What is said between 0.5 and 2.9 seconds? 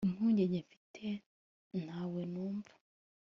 mfite ntawe numva